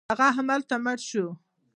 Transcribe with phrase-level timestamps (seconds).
[0.11, 1.25] هغه همالته مړ شو.